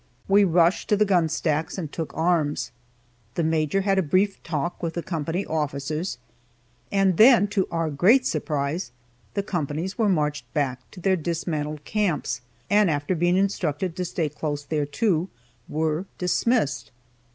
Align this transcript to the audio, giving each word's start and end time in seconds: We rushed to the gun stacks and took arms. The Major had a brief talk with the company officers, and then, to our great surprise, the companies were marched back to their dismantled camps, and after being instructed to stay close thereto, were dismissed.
We 0.27 0.43
rushed 0.45 0.89
to 0.89 0.97
the 0.97 1.05
gun 1.05 1.29
stacks 1.29 1.77
and 1.77 1.91
took 1.91 2.11
arms. 2.17 2.71
The 3.35 3.43
Major 3.43 3.81
had 3.81 3.99
a 3.99 4.01
brief 4.01 4.41
talk 4.41 4.81
with 4.81 4.95
the 4.95 5.03
company 5.03 5.45
officers, 5.45 6.17
and 6.91 7.17
then, 7.17 7.45
to 7.49 7.67
our 7.69 7.91
great 7.91 8.25
surprise, 8.25 8.89
the 9.35 9.43
companies 9.43 9.99
were 9.99 10.09
marched 10.09 10.51
back 10.55 10.89
to 10.89 10.99
their 10.99 11.15
dismantled 11.17 11.83
camps, 11.85 12.41
and 12.67 12.89
after 12.89 13.13
being 13.13 13.37
instructed 13.37 13.95
to 13.95 14.03
stay 14.03 14.27
close 14.27 14.63
thereto, 14.65 15.29
were 15.69 16.05
dismissed. 16.17 16.89